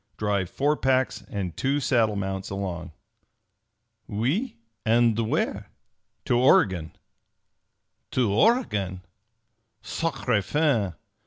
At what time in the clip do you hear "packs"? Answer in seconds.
0.75-1.21